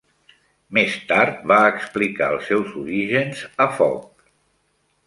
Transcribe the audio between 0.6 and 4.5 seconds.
Més tard, va explicar els seus orígens a Foc.